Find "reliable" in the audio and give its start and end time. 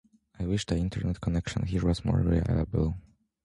2.21-2.95